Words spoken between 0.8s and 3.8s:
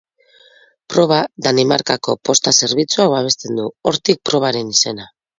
Proba Danimarkako Posta Zerbitzuak babesten du,